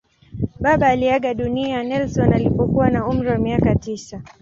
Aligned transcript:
Baba 0.59 0.87
aliaga 0.87 1.33
dunia 1.33 1.83
Nelson 1.83 2.33
alipokuwa 2.33 2.89
na 2.89 3.07
umri 3.07 3.27
wa 3.29 3.37
miaka 3.37 3.75
tisa. 3.75 4.21